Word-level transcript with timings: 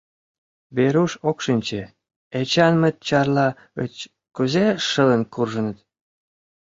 Веруш 0.75 1.11
ок 1.29 1.37
шинче: 1.45 1.81
Эчанмыт 2.39 2.95
Чарла 3.07 3.47
гыч 3.79 3.95
кузе 4.35 4.65
шылын 4.87 5.21
куржыныт. 5.33 5.77